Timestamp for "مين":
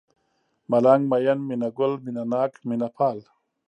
1.11-1.39